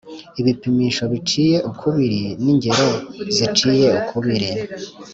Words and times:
ibipimisho 0.41 1.03
biciye 1.11 1.57
ukubiri 1.69 2.21
n’ingero 2.43 2.87
ziciye 3.35 3.87
ukubiri 3.99 4.49